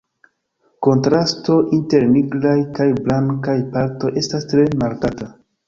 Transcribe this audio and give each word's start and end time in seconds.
Kontrasto 0.87 1.57
inter 1.77 2.07
nigraj 2.15 2.55
kaj 2.79 2.89
blankaj 3.03 3.57
partoj 3.79 4.13
estas 4.25 4.51
tre 4.53 4.69
markata. 4.85 5.33